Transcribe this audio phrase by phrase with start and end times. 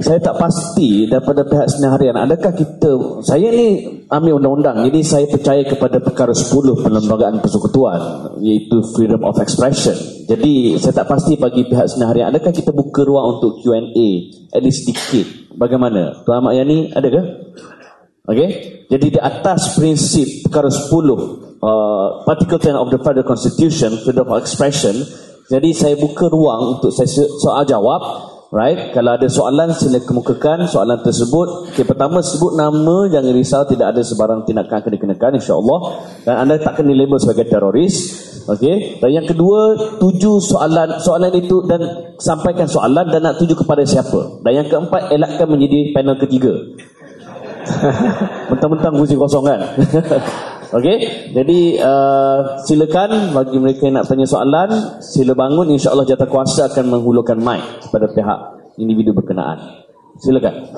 [0.00, 2.16] saya tak pasti daripada pihak seni harian.
[2.16, 4.80] Adakah kita saya ni ambil undang-undang.
[4.88, 9.92] Jadi saya percaya kepada perkara 10 perlembagaan persekutuan iaitu freedom of expression.
[10.24, 12.32] Jadi saya tak pasti bagi pihak seni harian.
[12.32, 14.08] Adakah kita buka ruang untuk Q&A
[14.56, 16.24] at least sedikit bagaimana?
[16.24, 17.24] Tuan Ahmad Yani adakah
[18.30, 18.50] Okay,
[18.86, 24.38] jadi di atas prinsip perkara 10 uh, Particle 10 of the Federal Constitution Freedom of
[24.38, 24.94] Expression
[25.50, 27.10] Jadi saya buka ruang untuk saya
[27.42, 27.98] soal jawab
[28.50, 31.70] Right, kalau ada soalan sila kemukakan soalan tersebut.
[31.70, 35.78] Okay, pertama sebut nama, jangan risau tidak ada sebarang tindakan akan dikenakan insya-Allah
[36.26, 38.26] dan anda tak kena label sebagai teroris.
[38.50, 43.86] Okay, dan yang kedua tuju soalan soalan itu dan sampaikan soalan dan nak tuju kepada
[43.86, 44.42] siapa.
[44.42, 46.50] Dan yang keempat elakkan menjadi panel ketiga.
[48.50, 49.62] Mentang-mentang kursi kosong kan.
[50.70, 50.98] Okey,
[51.34, 56.94] jadi uh, silakan bagi mereka yang nak tanya soalan, sila bangun insya-Allah jatah kuasa akan
[56.94, 58.38] menghulurkan mic kepada pihak
[58.78, 59.82] individu berkenaan.
[60.22, 60.70] Silakan.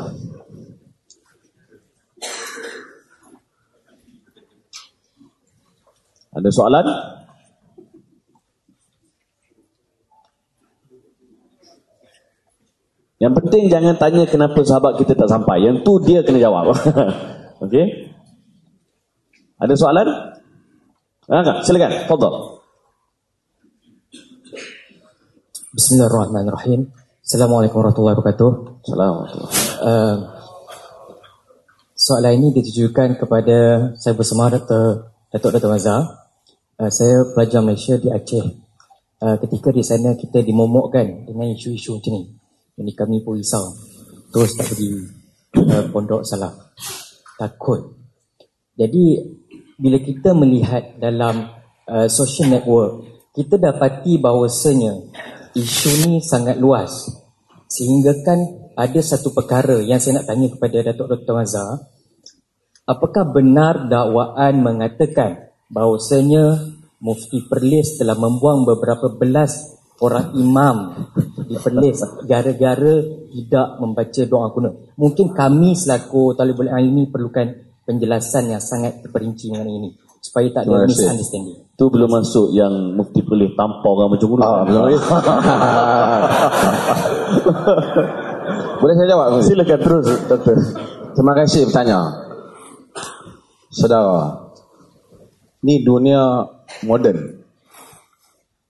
[6.41, 6.87] Ada soalan?
[13.21, 15.61] Yang penting jangan tanya kenapa sahabat kita tak sampai.
[15.69, 16.73] Yang tu dia kena jawab.
[17.69, 18.12] Okey?
[19.63, 20.09] Ada soalan?
[21.31, 22.11] Ha, silakan.
[22.11, 22.35] Fadal.
[25.71, 26.91] Bismillahirrahmanirrahim.
[27.23, 28.51] Assalamualaikum warahmatullahi wabarakatuh.
[28.83, 29.43] Assalamualaikum.
[29.79, 30.17] Uh,
[31.95, 33.59] soalan ini ditujukan kepada
[34.03, 35.15] saya bersama Dr.
[35.31, 36.11] Datuk Dato' Mazhar.
[36.83, 38.43] Uh, saya pelajar Malaysia di Aceh.
[39.23, 42.35] Uh, ketika di sana kita dimomokkan dengan isu-isu macam ni.
[42.83, 43.63] Jadi kami pun risau.
[44.35, 44.91] Terus tak pergi
[45.55, 46.51] uh, pondok salah.
[47.39, 48.03] Takut.
[48.75, 49.39] Jadi
[49.83, 51.51] bila kita melihat dalam
[51.91, 53.03] uh, social network,
[53.35, 55.11] kita dapati bahawasanya
[55.59, 57.11] isu ni sangat luas.
[57.67, 58.39] Sehingga kan
[58.79, 61.35] ada satu perkara yang saya nak tanya kepada Datuk Dr.
[61.35, 61.91] Mazhar.
[62.87, 66.63] Apakah benar dakwaan mengatakan bahawasanya
[67.03, 70.77] Mufti Perlis telah membuang beberapa belas orang imam
[71.47, 72.95] di Perlis gara-gara
[73.33, 74.75] tidak membaca doa kunut.
[74.95, 79.91] Mungkin kami selaku talibul ilmi perlukan penjelasan yang sangat terperinci mengenai ini
[80.23, 81.61] supaya tak ada misunderstanding.
[81.77, 84.41] Tu belum masuk yang mufti boleh tampar orang macam dulu.
[84.41, 84.83] Ah, belum.
[88.81, 89.45] boleh saya jawab?
[89.45, 90.57] Silakan terus, doktor.
[91.13, 92.01] Terima kasih bertanya.
[93.69, 94.49] Saudara,
[95.67, 96.49] ni dunia
[96.87, 97.43] moden.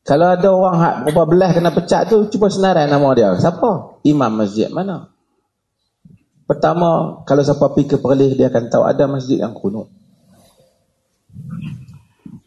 [0.02, 3.38] Kalau ada orang hak berapa belah kena pecat tu, cuba senarai nama dia.
[3.38, 4.02] Siapa?
[4.02, 5.11] Imam masjid mana?
[6.52, 9.88] Pertama, kalau siapa pergi ke Perlis, dia akan tahu ada masjid yang kunut.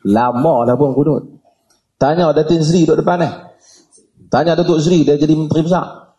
[0.06, 1.42] Lama dah pun kunut.
[1.98, 3.30] Tanya Datin Sri duduk depan ni.
[4.30, 6.14] Tanya Datuk Sri, dia jadi menteri besar.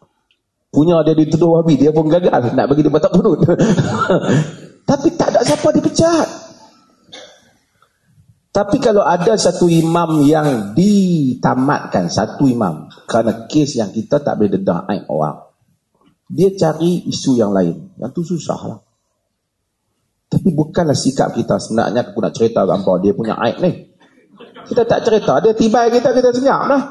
[0.75, 2.59] Punya dia dituduh wabi, dia pun gagal.
[2.59, 3.47] Nak bagi dia batak kunut.
[4.91, 6.27] Tapi tak ada siapa dipecat.
[8.51, 14.59] Tapi kalau ada satu imam yang ditamatkan, satu imam, kerana kes yang kita tak boleh
[14.59, 15.46] dedah aib orang,
[16.27, 17.95] dia cari isu yang lain.
[17.99, 18.81] Yang tu susah lah.
[20.27, 23.73] Tapi bukanlah sikap kita sebenarnya aku nak cerita apa dia punya aib ni.
[24.67, 26.83] Kita tak cerita, dia tiba kita, kita senyap lah.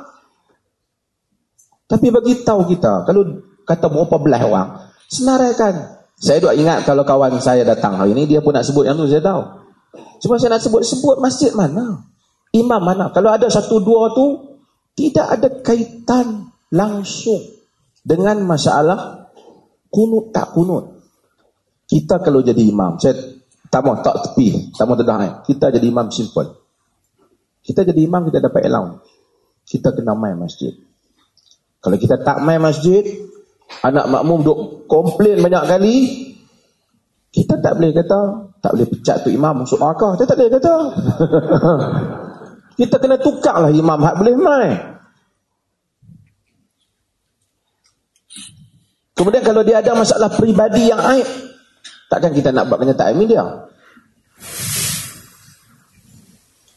[1.85, 4.69] Tapi bagi tahu kita, kalau kata berapa belah orang,
[5.11, 5.99] senaraikan.
[6.15, 9.11] Saya duk ingat kalau kawan saya datang hari ini, dia pun nak sebut yang tu,
[9.11, 9.43] saya tahu.
[10.23, 12.07] Cuma saya nak sebut-sebut masjid mana?
[12.55, 13.11] Imam mana?
[13.11, 14.55] Kalau ada satu dua tu,
[14.95, 17.43] tidak ada kaitan langsung
[18.07, 19.24] dengan masalah
[19.95, 20.99] kunut tak kunut.
[21.87, 23.15] Kita kalau jadi imam, saya
[23.71, 25.19] tak mau tak tepi, tak mau dedah.
[25.23, 25.33] Eh.
[25.47, 26.51] Kita jadi imam simple.
[27.63, 29.07] Kita jadi imam, kita dapat allowance.
[29.63, 30.75] Kita kena main masjid.
[31.79, 33.01] Kalau kita tak main masjid,
[33.85, 34.59] anak makmum duk
[34.91, 35.95] komplain banyak kali,
[37.29, 38.19] kita tak boleh kata,
[38.59, 40.17] tak boleh pecat tu imam masuk markah.
[40.17, 40.75] Kita tak boleh kata.
[42.79, 44.94] kita kena tukarlah imam hak boleh main.
[49.15, 51.23] Kemudian kalau dia ada masalah peribadi yang aib,
[52.11, 53.43] takkan kita nak buat kenyataan media?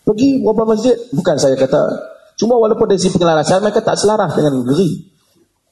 [0.07, 1.83] Pergi beberapa masjid, bukan saya kata,
[2.39, 5.11] cuma walaupun dari sisi penyelarasan, mereka tak selaras dengan negeri.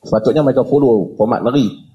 [0.02, 1.86] Sepatutnya mereka follow format negeri.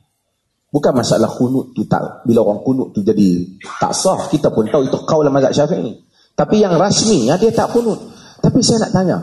[0.72, 3.44] Bukan masalah kunut tu tak, bila orang kunut tu jadi
[3.76, 6.00] tak sah, kita pun tahu itu kau lah mazhab syafi'i.
[6.32, 8.00] Tapi yang rasmi, ya, dia tak kunut.
[8.40, 9.18] Tapi saya nak tanya,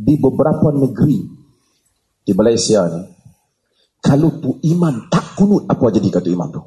[0.00, 1.28] di beberapa negeri,
[2.24, 3.17] di Malaysia ni,
[3.98, 6.62] kalau tu imam tak kunut, apa jadi kata imam tu?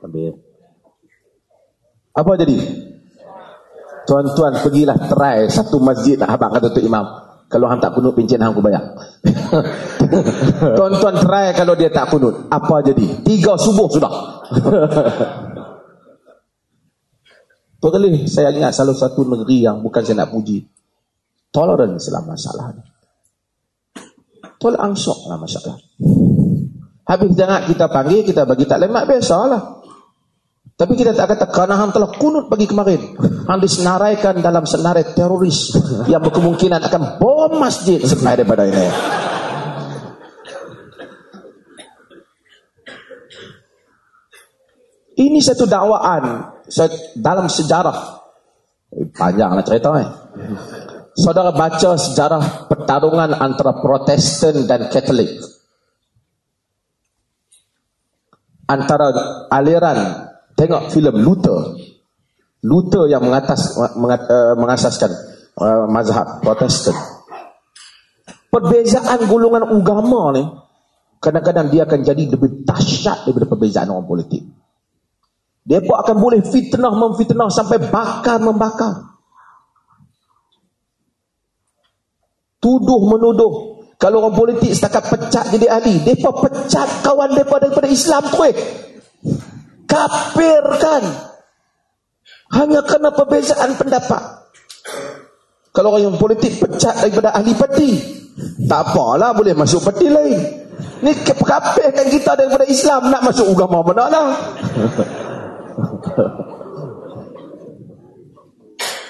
[0.00, 0.32] Ambil.
[2.16, 2.56] Apa jadi?
[4.06, 7.04] Tuan-tuan pergilah try satu masjid nak abang kata tu imam.
[7.46, 8.82] Kalau hang tak kunut pencen hang aku bayar.
[10.78, 12.50] Tuan-tuan try kalau dia tak kunut.
[12.50, 13.22] Apa jadi?
[13.22, 14.12] Tiga subuh sudah.
[17.76, 20.64] Tu kali saya ingat salah satu negeri yang bukan saya nak puji.
[21.52, 22.82] Tolerance lah masalah ni.
[24.66, 25.78] Tolak angsok lah masalah.
[27.06, 29.78] Habis jangan kita panggil, kita bagi tak lemak, biasalah.
[30.74, 33.14] Tapi kita tak kata kerana hang telah kunut pagi kemarin.
[33.46, 35.70] Hang disenaraikan dalam senarai teroris
[36.10, 38.90] yang berkemungkinan akan bom masjid sampai daripada ini.
[45.14, 46.58] Ini satu dakwaan
[47.14, 48.18] dalam sejarah.
[49.14, 50.10] Panjanglah cerita eh.
[51.16, 55.32] Saudara baca sejarah pertarungan antara Protestan dan Katolik.
[58.68, 59.16] Antara
[59.48, 61.72] aliran tengok filem Luther.
[62.60, 65.10] Luther yang mengatas mengat, uh, mengasaskan
[65.56, 66.92] uh, mazhab Protestan.
[68.52, 70.44] Perbezaan golongan agama ni
[71.16, 74.44] kadang-kadang dia akan jadi lebih dahsyat daripada perbezaan orang politik.
[75.64, 79.15] Dia akan boleh fitnah memfitnah sampai bakar membakar.
[82.66, 83.78] Tuduh menuduh.
[83.94, 88.54] Kalau orang politik setakat pecat jadi ahli, depa pecat kawan depa daripada Islam tu eh.
[89.86, 91.06] Kafirkan.
[92.58, 94.50] Hanya kerana perbezaan pendapat.
[95.70, 98.02] Kalau orang yang politik pecat daripada ahli parti,
[98.66, 100.66] tak apalah boleh masuk parti lain.
[101.06, 104.26] Ni kafirkan kita daripada Islam nak masuk agama mana lah.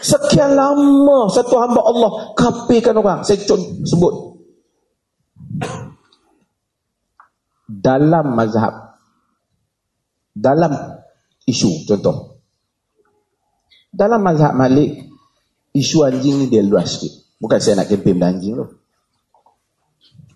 [0.06, 3.26] Sekian lama satu hamba Allah kafirkan orang.
[3.26, 4.14] Saya contoh sebut.
[7.66, 9.02] Dalam mazhab.
[10.30, 10.70] Dalam
[11.42, 12.38] isu contoh.
[13.90, 15.10] Dalam mazhab Malik,
[15.74, 17.34] isu anjing ni dia luas sikit.
[17.42, 18.66] Bukan saya nak kempen anjing tu.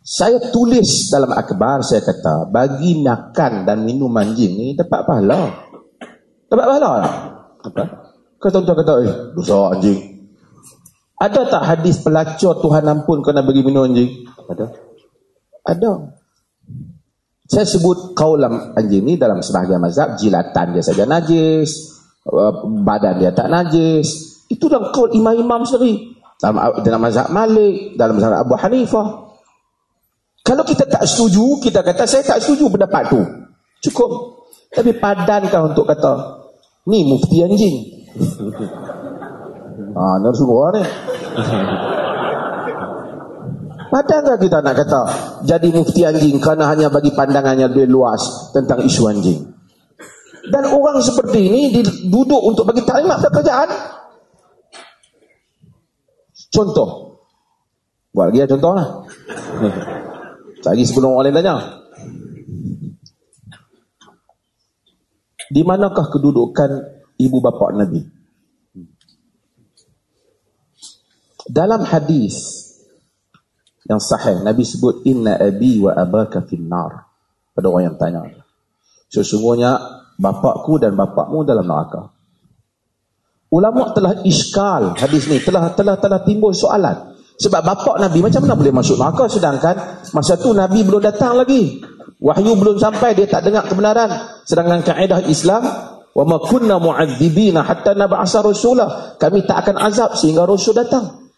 [0.03, 5.71] Saya tulis dalam akbar, saya kata, bagi makan dan minum anjing ni dapat pahala.
[6.51, 7.15] Dapat pahala tak?
[7.71, 8.10] Apa?
[8.41, 10.01] Kau tuan-tuan kata, eh, dosa anjing.
[11.21, 14.25] Ada tak hadis pelacur Tuhan ampun kena bagi minum anjing?
[14.49, 14.73] Ada.
[15.69, 15.93] Ada.
[17.45, 23.37] Saya sebut kaulam anjing ni dalam sebahagian mazhab, jilatan dia saja najis, uh, badan dia
[23.37, 24.41] tak najis.
[24.49, 26.17] Itu dalam kaul imam-imam sendiri.
[26.41, 29.07] Dalam, dalam mazhab Malik, dalam mazhab Abu Hanifah.
[30.41, 33.21] Kalau kita tak setuju, kita kata saya tak setuju pendapat tu.
[33.85, 34.41] Cukup.
[34.73, 36.41] Tapi padankah untuk kata
[36.89, 38.00] Ni mufti anjing.
[40.01, 40.83] ah, nak suruh ni.
[43.91, 45.03] Padahal kita nak kata
[45.43, 49.51] jadi mufti anjing kerana hanya bagi pandangannya lebih luas tentang isu anjing.
[50.47, 53.67] Dan orang seperti ini duduk untuk bagi taklimat pekerjaan.
[56.55, 57.19] Contoh.
[58.11, 59.07] Buat contoh lah.
[60.67, 61.55] Lagi sebelum orang lain tanya.
[65.51, 68.01] Di manakah kedudukan ibu bapa Nabi?
[71.51, 72.69] Dalam hadis
[73.91, 77.11] yang sahih Nabi sebut inna abi wa abaka finnar
[77.51, 78.23] pada orang yang tanya.
[79.11, 79.75] Sesungguhnya
[80.15, 82.15] bapakku dan bapakmu dalam neraka.
[83.51, 87.19] Ulama telah iskal hadis ni telah telah telah timbul soalan.
[87.41, 91.83] Sebab bapak Nabi macam mana boleh masuk neraka sedangkan masa tu Nabi belum datang lagi.
[92.21, 94.13] Wahyu belum sampai dia tak dengar kebenaran.
[94.47, 95.67] Sedangkan kaedah Islam
[96.15, 99.17] wa ma kunna mu'adzibina hatta nab'asa rasula.
[99.17, 101.31] Kami tak akan azab sehingga rasul datang.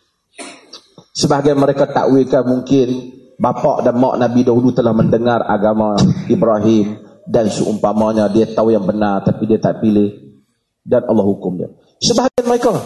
[1.12, 2.88] Sebahagian mereka takwilkan mungkin
[3.36, 5.98] bapa dan mak Nabi dahulu telah mendengar agama
[6.30, 10.08] Ibrahim dan seumpamanya dia tahu yang benar tapi dia tak pilih
[10.82, 11.68] dan Allah hukum dia.
[12.00, 12.80] Sebahagian mereka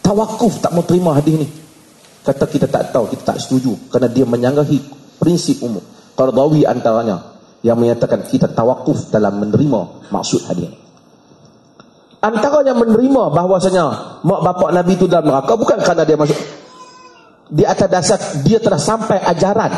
[0.00, 1.48] tawakuf tak mau terima hadis ni.
[2.20, 4.78] Kata kita tak tahu, kita tak setuju kerana dia menyanggahi
[5.16, 5.80] prinsip umum.
[6.16, 10.79] Qardawi antaranya yang menyatakan kita tawakuf dalam menerima maksud hadis.
[12.20, 13.84] Antara yang menerima bahawasanya
[14.28, 15.56] mak bapak Nabi itu dalam neraka.
[15.56, 16.36] Bukan kerana dia masuk
[17.48, 19.72] di atas dasar dia telah sampai ajaran.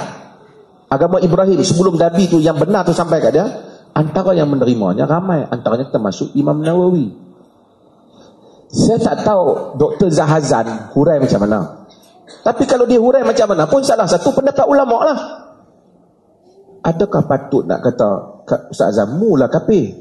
[0.91, 3.47] Agama Ibrahim sebelum Nabi itu yang benar tu sampai kat dia
[3.95, 5.47] antara yang menerimanya ramai.
[5.47, 7.15] Antaranya termasuk Imam Nawawi.
[8.75, 10.11] Saya tak tahu Dr.
[10.11, 11.59] Zahazan hurai macam mana.
[12.43, 15.19] Tapi kalau dia hurai macam mana pun salah satu pendapat ulama lah.
[16.83, 18.09] Adakah patut nak kata
[18.75, 19.95] Ustaz Azam mula kafir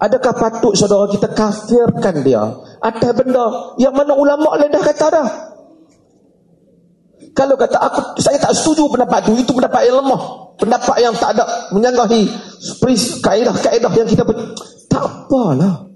[0.00, 2.42] adakah patut saudara kita kafirkan dia?
[2.80, 5.28] Atas benda yang mana ulama lain dah kata dah.
[7.36, 10.22] Kalau kata aku saya tak setuju pendapat tu itu pendapat yang lemah.
[10.58, 12.26] Pendapat yang tak ada menyanggahi
[13.22, 14.24] kaedah-kaedah yang kita
[14.90, 15.88] tak apalah.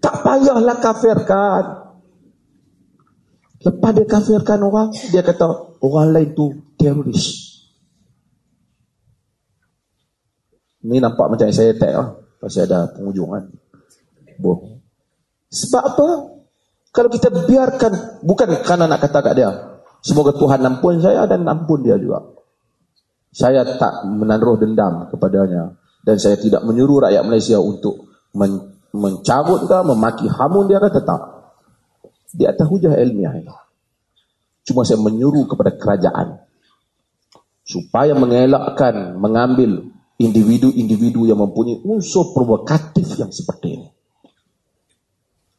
[0.00, 1.64] Tak payahlah kafirkan.
[3.60, 6.48] Lepas dia kafirkan orang, dia kata orang lain tu
[6.80, 7.50] teroris.
[10.80, 12.08] Ni nampak macam saya tag lah.
[12.40, 13.44] Pasal ada penghujung kan.
[14.40, 14.80] Boh.
[15.52, 16.08] Sebab apa?
[16.90, 19.50] Kalau kita biarkan, bukan kerana nak kata kat dia,
[20.00, 22.24] semoga Tuhan ampun saya dan ampun dia juga.
[23.30, 25.78] Saya tak menaruh dendam kepadanya.
[26.00, 31.22] Dan saya tidak menyuruh rakyat Malaysia untuk men mencabut ke, memaki hamun dia kata tak.
[32.34, 33.54] Di atas hujah ilmiah ini.
[34.66, 36.42] Cuma saya menyuruh kepada kerajaan.
[37.62, 43.88] Supaya mengelakkan, mengambil individu-individu yang mempunyai unsur provokatif yang seperti ini.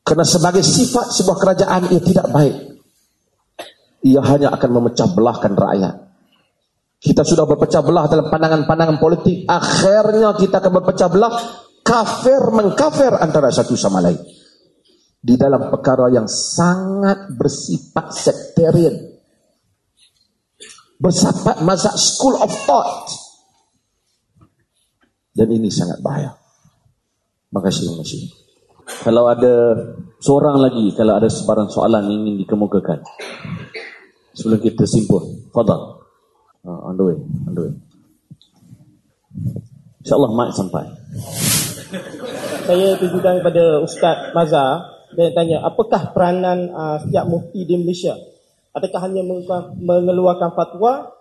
[0.05, 2.55] Kerana sebagai sifat sebuah kerajaan ia tidak baik.
[4.05, 5.95] Ia hanya akan memecah belahkan rakyat.
[7.01, 9.49] Kita sudah berpecah belah dalam pandangan-pandangan politik.
[9.49, 11.33] Akhirnya kita akan berpecah belah
[11.81, 14.21] kafir mengkafir antara satu sama lain.
[15.21, 18.93] Di dalam perkara yang sangat bersifat sektarian.
[21.01, 23.20] Bersifat mazhab school of thought.
[25.31, 26.35] Dan ini sangat bahaya.
[27.51, 28.31] Makasih, kasih.
[29.03, 29.75] Kalau ada
[30.19, 32.99] seorang lagi, kalau ada sebarang soalan yang ingin dikemukakan.
[34.35, 35.47] Sebelum kita simpul.
[35.51, 36.03] Fadal.
[36.63, 37.17] Uh, on the way.
[37.47, 37.73] On the way.
[40.03, 40.85] InsyaAllah mic sampai.
[42.67, 44.99] Saya tujukan kepada Ustaz Mazhar.
[45.11, 48.15] Dia tanya, apakah peranan uh, setiap mufti di Malaysia?
[48.71, 49.27] Adakah hanya
[49.75, 51.11] mengeluarkan fatwa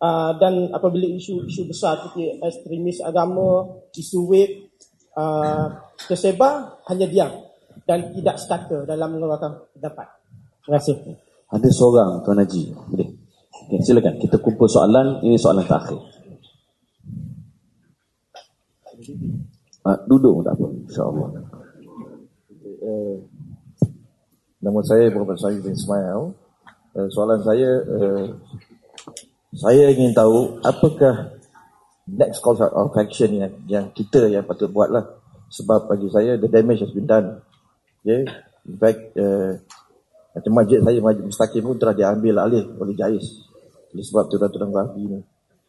[0.00, 4.50] uh, dan apabila isu-isu besar seperti ekstremis agama, isu web
[5.14, 5.68] uh,
[6.08, 7.32] tersebar, hanya diam
[7.84, 10.08] dan tidak sekata dalam mengeluarkan pendapat.
[10.64, 10.96] Terima kasih.
[11.50, 12.62] Ada seorang Tuan Haji.
[12.90, 13.08] Boleh.
[13.66, 14.14] Okay, silakan.
[14.22, 15.18] Kita kumpul soalan.
[15.26, 15.98] Ini soalan terakhir.
[19.82, 20.66] Uh, duduk tak apa.
[20.86, 21.28] InsyaAllah.
[22.80, 23.16] Uh,
[24.62, 26.20] nama saya Muhammad Syahid bin Ismail.
[26.94, 28.26] Uh, soalan saya, uh,
[29.50, 31.34] saya ingin tahu apakah
[32.06, 35.06] next course of action yang yang kita yang patut buat lah.
[35.50, 37.42] Sebab bagi saya the damage has been done.
[38.02, 38.22] Okay.
[38.70, 39.58] In fact, uh,
[40.30, 43.26] macam masjid saya, masjid mustaqim pun telah diambil alih oleh Jais.
[43.90, 45.18] Oleh sebab tuan-tuan Wahabi ni.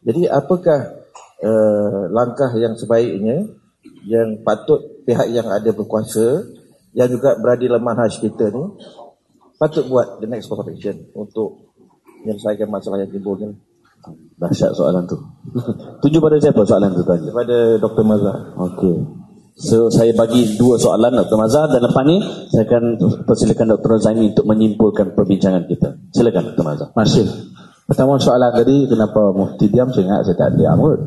[0.06, 1.02] Jadi apakah
[1.42, 3.50] uh, langkah yang sebaiknya
[4.06, 6.46] yang patut pihak yang ada berkuasa
[6.94, 8.62] yang juga berada dalam manhaj kita ni
[9.58, 11.74] patut buat the next course of action untuk
[12.22, 13.50] menyelesaikan masalah yang timbul ni.
[14.38, 15.14] Dahsyat soalan tu.
[16.02, 17.30] Tuju pada siapa soalan tu tadi?
[17.30, 18.04] Kepada Dr.
[18.04, 18.36] Mazhar.
[18.58, 18.96] Okey.
[19.54, 21.38] So saya bagi dua soalan Dr.
[21.38, 22.18] Mazhar dan lepas ni
[22.50, 22.84] saya akan
[23.22, 24.02] persilakan Dr.
[24.02, 25.94] Zaini untuk menyimpulkan perbincangan kita.
[26.10, 26.64] Silakan Dr.
[26.66, 26.88] Mazhar.
[26.98, 27.28] Masih.
[27.86, 31.00] Pertama soalan tadi kenapa mufti diam saya ingat saya tak diam pun.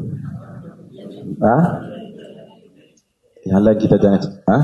[1.42, 1.58] Ha?
[3.46, 4.60] Yang lain kita jangan ha?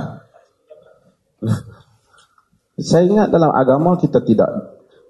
[2.82, 4.50] Saya ingat dalam agama kita tidak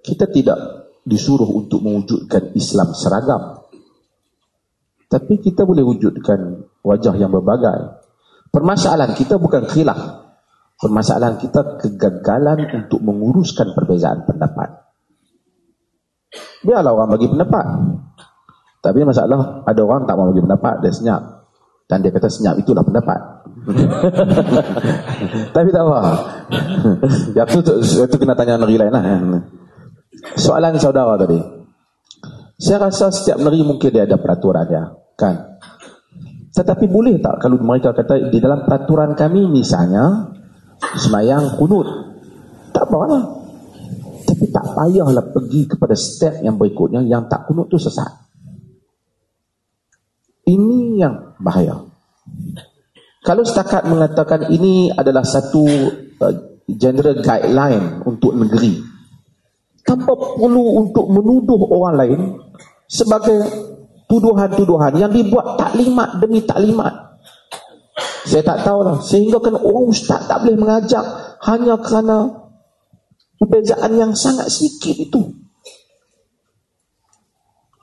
[0.04, 3.66] kita tidak disuruh untuk mewujudkan Islam seragam.
[5.12, 8.00] Tapi kita boleh wujudkan wajah yang berbagai.
[8.48, 10.00] Permasalahan kita bukan khilaf.
[10.80, 14.82] Permasalahan kita kegagalan untuk menguruskan perbezaan pendapat.
[16.64, 17.66] Biarlah orang bagi pendapat.
[18.82, 21.22] Tapi masalah ada orang tak mau bagi pendapat, dia senyap.
[21.86, 23.20] Dan dia kata senyap itulah pendapat.
[25.56, 26.00] Tapi tak apa.
[27.38, 27.78] Yang tu,
[28.10, 29.04] tu, kena tanya negeri lain lah.
[30.38, 31.40] Soalan saudara tadi.
[32.62, 34.84] Saya rasa setiap negeri mungkin dia ada peraturannya.
[35.18, 35.36] Kan?
[36.52, 40.30] Tetapi boleh tak kalau mereka kata di dalam peraturan kami misalnya
[41.00, 41.88] semayang kunut.
[42.70, 43.24] Tak apa lah.
[44.28, 48.10] Tapi tak payahlah pergi kepada step yang berikutnya yang tak kunut tu sesat.
[50.46, 51.82] Ini yang bahaya.
[53.22, 55.64] Kalau setakat mengatakan ini adalah satu
[56.20, 56.36] uh,
[56.66, 58.82] general guideline untuk negeri,
[59.92, 62.22] tanpa perlu untuk menuduh orang lain
[62.88, 63.44] sebagai
[64.08, 67.20] tuduhan-tuduhan yang dibuat taklimat demi taklimat.
[68.24, 69.04] Saya tak tahu lah.
[69.04, 71.04] Sehingga kan orang ustaz tak boleh mengajak
[71.44, 72.48] hanya kerana
[73.36, 75.22] perbezaan yang sangat sikit itu.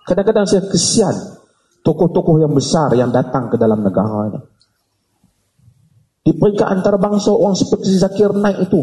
[0.09, 1.13] Kadang-kadang saya kesian
[1.85, 4.41] tokoh-tokoh yang besar yang datang ke dalam negara ini.
[6.25, 8.81] Di peringkat antarabangsa orang seperti Zakir Naik itu.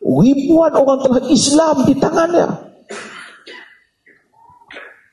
[0.00, 2.48] Ribuan orang telah Islam di tangannya.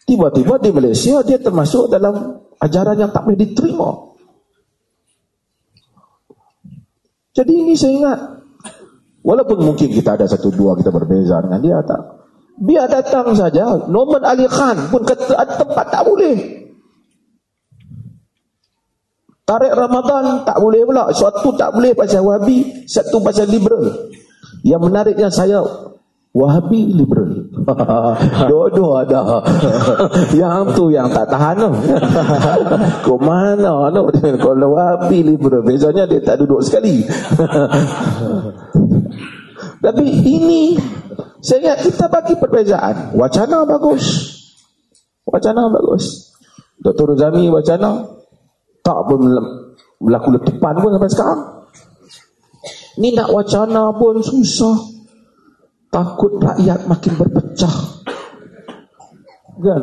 [0.08, 3.91] Tiba-tiba di Malaysia dia termasuk dalam ajaran yang tak boleh diterima.
[7.36, 8.20] Jadi ini saya ingat.
[9.27, 12.00] Walaupun mungkin kita ada satu dua kita berbeza dengan dia tak.
[12.58, 13.86] Biar datang saja.
[13.91, 16.36] Norman Ali Khan pun ada tempat tak boleh.
[19.44, 21.12] Tarik Ramadan tak boleh pula.
[21.12, 23.91] Suatu tak boleh pasal wabi, satu pasal liberal.
[24.68, 25.64] Yang menariknya saya
[26.38, 27.50] Wahabi liberal.
[28.52, 29.42] Dua-dua ada.
[30.38, 31.72] yang tu yang tak tahan tu.
[33.10, 34.06] Kau mana tu?
[34.46, 35.66] Kalau Wahabi liberal.
[35.66, 37.02] Bezanya dia tak duduk sekali.
[39.82, 40.78] Tapi ini
[41.42, 43.18] saya ingat kita bagi perbezaan.
[43.18, 44.06] Wacana bagus.
[45.26, 46.38] Wacana bagus.
[46.78, 47.18] Dr.
[47.18, 48.06] Zami wacana
[48.86, 51.57] tak berlaku letupan pun sampai sekarang.
[52.98, 54.98] Ni nak wacana pun susah
[55.94, 57.75] takut rakyat makin berpecah.
[59.58, 59.82] Kan?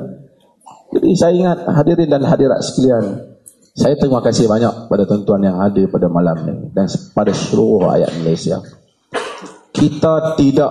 [0.94, 3.34] Jadi saya ingat hadirin dan hadirat sekalian,
[3.74, 8.10] saya terima kasih banyak pada tuan-tuan yang hadir pada malam ini dan pada seluruh rakyat
[8.22, 8.62] Malaysia.
[9.74, 10.70] Kita tidak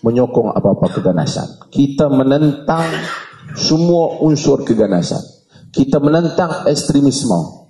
[0.00, 1.68] menyokong apa-apa keganasan.
[1.68, 2.88] Kita menentang
[3.52, 5.20] semua unsur keganasan.
[5.68, 7.68] Kita menentang ekstremisme.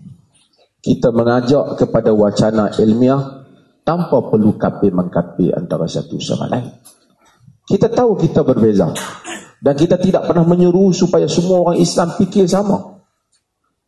[0.79, 3.38] Kita mengajak kepada wacana ilmiah
[3.89, 6.69] tanpa perlu kapi mengkapi antara satu sama lain.
[7.65, 8.93] Kita tahu kita berbeza.
[9.59, 13.01] Dan kita tidak pernah menyuruh supaya semua orang Islam fikir sama.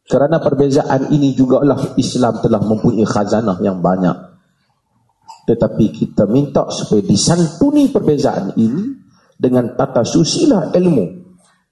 [0.08, 4.16] Kerana perbezaan ini juga lah Islam telah mempunyai khazanah yang banyak.
[5.44, 8.96] Tetapi kita minta supaya disantuni perbezaan ini
[9.36, 11.06] dengan tata susila ilmu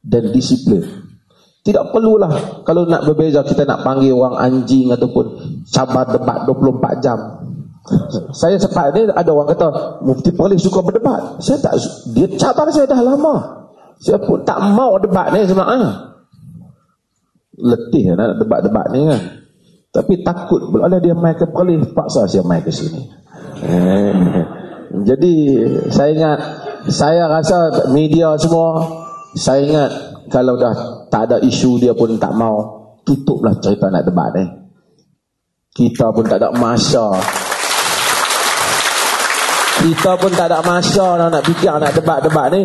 [0.04, 0.84] dan disiplin.
[1.64, 5.26] Tidak perlulah kalau nak berbeza kita nak panggil orang anjing ataupun
[5.66, 7.37] sabar debat 24 jam
[8.40, 9.68] saya sempat ni ada orang kata
[10.04, 11.40] mufti paling suka berdebat.
[11.40, 11.74] Saya tak
[12.12, 13.34] dia cabar saya dah lama.
[13.98, 16.08] Saya pun tak mau debat ni sebenarnya
[17.58, 19.22] letih nak debat-debat ni kan.
[19.88, 23.02] Tapi takut kalau ada dia main ke paling paksa saya main ke sini.
[23.58, 24.14] Eh.
[25.02, 25.34] jadi
[25.90, 26.38] saya ingat
[26.86, 28.86] saya rasa media semua
[29.34, 29.90] saya ingat
[30.30, 30.74] kalau dah
[31.10, 34.44] tak ada isu dia pun tak mau tutuplah cerita nak debat ni.
[35.74, 37.14] Kita pun tak ada masa
[39.78, 42.62] kita pun tak ada masa nak, nak fikir nak debat-debat ni.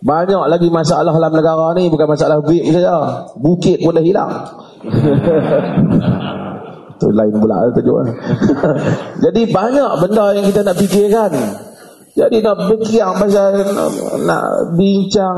[0.00, 3.28] Banyak lagi masalah dalam negara ni bukan masalah duit saja.
[3.36, 4.32] Bukit pun dah hilang.
[6.96, 7.96] Itu lain pula tajuk.
[9.24, 11.32] Jadi banyak benda yang kita nak fikirkan.
[12.16, 13.88] Jadi nak berkiang pasal nak,
[14.24, 14.44] nak
[14.76, 15.36] bincang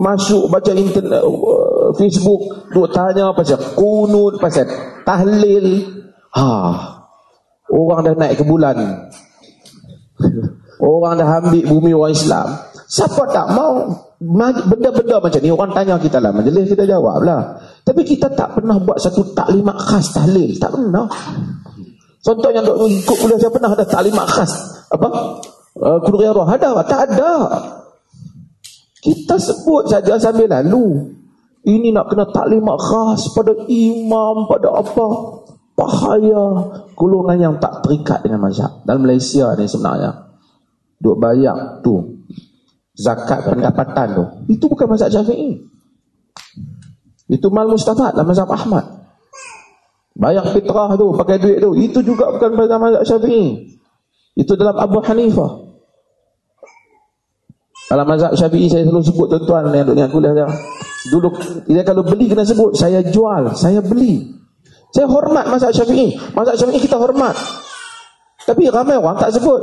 [0.00, 2.40] masuk baca internet uh, Facebook
[2.72, 4.64] duk tanya pasal kunut pasal
[5.04, 5.84] tahlil
[6.32, 6.48] ha
[7.68, 8.76] orang dah naik ke bulan
[10.80, 12.46] Orang dah ambil bumi orang Islam.
[12.90, 13.86] Siapa tak mau
[14.66, 17.60] benda-benda macam ni orang tanya kita lah majlis kita jawab lah.
[17.84, 20.56] Tapi kita tak pernah buat satu taklimat khas tahlil.
[20.56, 21.06] Tak pernah.
[22.20, 24.52] Contoh yang duk ikut kuliah saya pernah ada taklimat khas.
[24.92, 25.08] Apa?
[25.80, 25.98] Uh,
[26.34, 27.32] roh ada tak ada.
[29.00, 31.16] Kita sebut saja sambil lalu.
[31.60, 35.06] Ini nak kena taklimat khas pada imam, pada apa?
[35.80, 36.44] bahaya
[37.00, 38.84] golongan yang tak terikat dengan mazhab.
[38.84, 40.36] Dalam Malaysia ni sebenarnya,
[41.00, 42.20] duk bayar tu,
[42.92, 45.64] zakat pendapatan tu, itu bukan mazhab syafi'i.
[47.32, 48.84] Itu mal mustafad dalam mazhab Ahmad.
[50.12, 53.80] Bayar fitrah tu, pakai duit tu, itu juga bukan dalam mazhab syafi'i.
[54.36, 55.72] Itu dalam Abu Hanifah.
[57.88, 60.48] Dalam mazhab syafi'i saya selalu sebut tuan-tuan yang duduk dengan kuliah dia.
[61.10, 61.28] Dulu,
[61.64, 64.39] dia kalau beli kena sebut, saya jual, saya beli.
[64.90, 66.18] Saya hormat mazhab syafi'i.
[66.34, 67.34] Mazhab syafi'i kita hormat.
[68.46, 69.60] Tapi ramai orang tak sebut.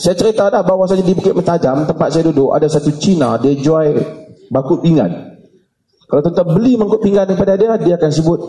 [0.00, 3.52] Saya cerita dah bahawa saja di Bukit Mentajam, tempat saya duduk, ada satu Cina, dia
[3.52, 4.00] jual
[4.48, 5.36] bakut pinggan.
[6.08, 8.40] Kalau tuan beli mangkuk pinggan daripada dia, dia akan sebut,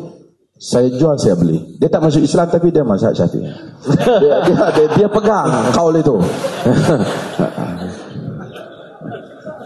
[0.55, 1.75] saya jual, saya beli.
[1.75, 3.51] Dia tak masuk Islam, tapi dia mazhab syafi'i.
[4.23, 6.15] dia, dia, dia, dia pegang kaul itu.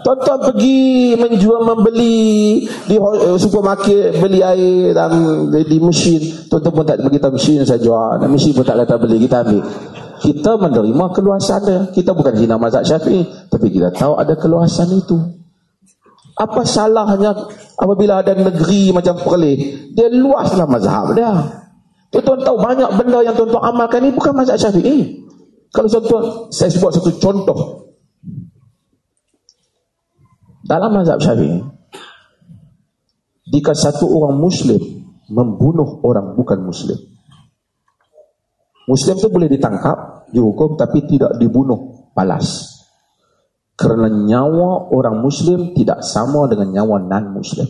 [0.06, 6.46] Tuan-tuan pergi menjual membeli di uh, supermarket beli air dalam di, mesin.
[6.46, 8.22] Tuan-tuan pun tak bagi mesin saya jual.
[8.22, 9.66] Dan mesin pun tak kata beli kita ambil.
[10.22, 11.80] Kita menerima keluasan dia.
[11.90, 15.18] Kita bukan hina mazhab Syafi'i, tapi kita tahu ada keluasan itu.
[16.38, 17.34] Apa salahnya
[17.74, 21.34] apabila ada negeri macam Perlis, dia luaslah mazhab dia.
[22.14, 25.18] Tuan-tuan tahu banyak benda yang tuan-tuan amalkan ini bukan mazhab Syafi'i.
[25.74, 27.85] Kalau tuan-tuan saya sebut satu contoh
[30.66, 31.62] dalam mazhab syafi'i,
[33.46, 34.82] jika satu orang muslim
[35.30, 36.98] membunuh orang bukan muslim,
[38.90, 42.74] muslim itu boleh ditangkap, dihukum tapi tidak dibunuh, balas.
[43.76, 47.68] Kerana nyawa orang muslim tidak sama dengan nyawa non-muslim.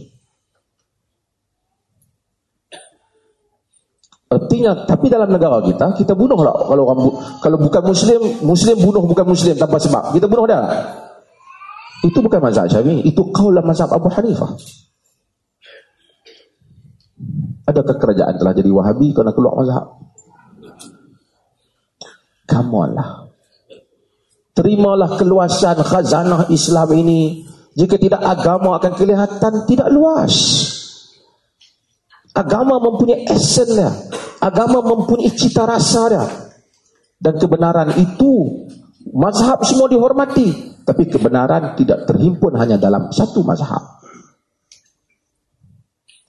[4.26, 7.00] Artinya, tapi dalam negara kita, kita bunuhlah kalau orang
[7.38, 10.14] kalau bukan muslim, muslim bunuh bukan muslim tanpa sebab.
[10.14, 10.62] Kita bunuh dia.
[12.04, 14.52] Itu bukan mazhab Syafi'i, itu kaulah mazhab Abu Hanifah.
[17.66, 19.86] Adakah kerajaan telah jadi Wahabi kerana keluar mazhab?
[22.46, 23.10] Come on lah.
[24.56, 27.44] terimalah keluasan khazanah Islam ini.
[27.76, 30.64] Jika tidak agama akan kelihatan tidak luas.
[32.32, 33.92] Agama mempunyai esen dia.
[34.40, 36.24] Agama mempunyai cita rasa dia.
[37.20, 38.64] Dan kebenaran itu
[39.14, 43.82] mazhab semua dihormati, tapi kebenaran tidak terhimpun hanya dalam satu mazhab.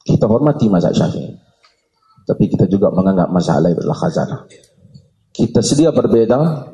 [0.05, 1.33] Kita hormati mazhab Syafi'i.
[2.27, 4.41] Tapi kita juga menganggap mazhab lain adalah khazanah.
[5.31, 6.67] Kita sedia berbeza,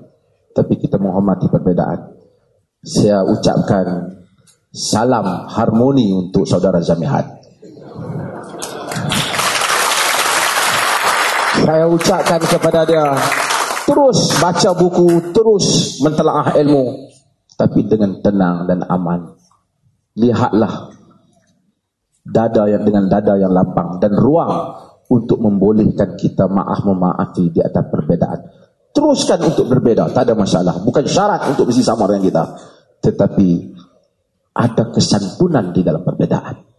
[0.54, 2.14] tapi kita menghormati perbedaan.
[2.84, 4.18] Saya ucapkan
[4.74, 7.26] salam harmoni untuk saudara Zamihat.
[11.64, 13.14] Saya ucapkan kepada dia,
[13.86, 17.10] terus baca buku, terus mentelaah ilmu,
[17.56, 19.38] tapi dengan tenang dan aman.
[20.14, 20.94] Lihatlah
[22.24, 24.80] dada yang dengan dada yang lapang dan ruang
[25.12, 28.40] untuk membolehkan kita maaf memaafi di atas perbedaan.
[28.94, 30.78] Teruskan untuk berbeda, tak ada masalah.
[30.86, 32.44] Bukan syarat untuk mesti sama dengan kita.
[33.02, 33.50] Tetapi
[34.54, 36.73] ada kesantunan di dalam perbedaan.